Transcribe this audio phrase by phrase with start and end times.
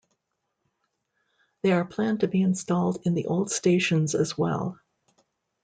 [1.61, 4.79] They are planned to be installed in the old stations as well.